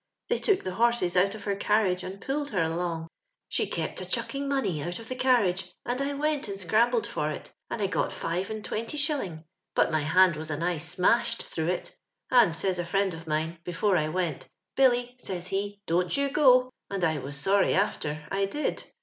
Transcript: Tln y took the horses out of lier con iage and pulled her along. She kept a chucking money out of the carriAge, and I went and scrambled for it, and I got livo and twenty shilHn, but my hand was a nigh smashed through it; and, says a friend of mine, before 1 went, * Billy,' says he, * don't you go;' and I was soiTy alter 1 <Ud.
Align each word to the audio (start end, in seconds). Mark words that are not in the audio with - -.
Tln 0.31 0.35
y 0.35 0.37
took 0.39 0.63
the 0.63 0.73
horses 0.73 1.15
out 1.15 1.35
of 1.35 1.45
lier 1.45 1.55
con 1.55 1.85
iage 1.85 2.01
and 2.03 2.19
pulled 2.19 2.49
her 2.49 2.63
along. 2.63 3.07
She 3.49 3.67
kept 3.67 4.01
a 4.01 4.09
chucking 4.09 4.49
money 4.49 4.81
out 4.81 4.97
of 4.97 5.07
the 5.07 5.15
carriAge, 5.15 5.71
and 5.85 6.01
I 6.01 6.15
went 6.15 6.47
and 6.47 6.59
scrambled 6.59 7.05
for 7.05 7.29
it, 7.29 7.51
and 7.69 7.83
I 7.83 7.85
got 7.85 8.09
livo 8.09 8.49
and 8.49 8.65
twenty 8.65 8.97
shilHn, 8.97 9.43
but 9.75 9.91
my 9.91 9.99
hand 9.99 10.37
was 10.37 10.49
a 10.49 10.57
nigh 10.57 10.79
smashed 10.79 11.43
through 11.43 11.67
it; 11.67 11.95
and, 12.31 12.55
says 12.55 12.79
a 12.79 12.83
friend 12.83 13.13
of 13.13 13.27
mine, 13.27 13.59
before 13.63 13.93
1 13.93 14.11
went, 14.11 14.49
* 14.61 14.75
Billy,' 14.75 15.15
says 15.19 15.45
he, 15.45 15.79
* 15.83 15.85
don't 15.85 16.17
you 16.17 16.31
go;' 16.31 16.71
and 16.89 17.03
I 17.03 17.19
was 17.19 17.35
soiTy 17.35 17.79
alter 17.79 18.25
1 18.31 18.41
<Ud. 18.55 18.83